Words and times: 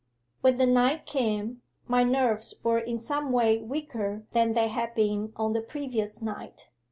'When 0.41 0.57
the 0.57 0.65
night 0.65 1.05
came, 1.05 1.61
my 1.87 2.03
nerves 2.03 2.55
were 2.63 2.79
in 2.79 2.97
some 2.97 3.31
way 3.31 3.59
weaker 3.59 4.25
than 4.31 4.53
they 4.53 4.67
had 4.69 4.95
been 4.95 5.31
on 5.35 5.53
the 5.53 5.61
previous 5.61 6.23
night. 6.23 6.69